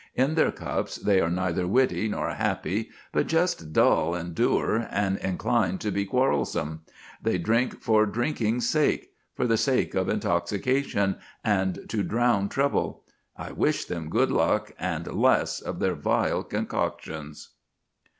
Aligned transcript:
In 0.15 0.33
their 0.33 0.51
cups 0.51 0.95
they 0.95 1.21
are 1.21 1.29
neither 1.29 1.67
witty 1.67 2.07
nor 2.09 2.27
happy, 2.31 2.89
but 3.11 3.27
just 3.27 3.71
dull 3.71 4.15
and 4.15 4.33
dour 4.33 4.87
and 4.89 5.17
inclined 5.19 5.79
to 5.81 5.91
be 5.91 6.05
quarrelsome. 6.07 6.81
They 7.21 7.37
drink 7.37 7.79
for 7.83 8.07
drinking's 8.07 8.67
sake, 8.67 9.11
for 9.35 9.45
the 9.45 9.57
sake 9.57 9.93
of 9.93 10.09
intoxication, 10.09 11.17
and 11.43 11.87
to 11.89 12.01
drown 12.01 12.49
trouble. 12.49 13.03
I 13.37 13.51
wish 13.51 13.85
them 13.85 14.09
good 14.09 14.31
luck 14.31 14.71
and 14.79 15.05
less 15.05 15.61
of 15.61 15.77
their 15.77 15.93
vile 15.93 16.41
concoctions! 16.41 17.49